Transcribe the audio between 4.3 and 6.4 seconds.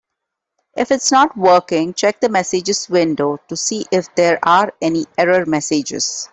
are any error messages.